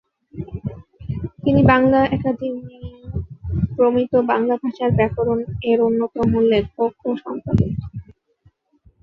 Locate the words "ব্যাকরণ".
4.97-5.39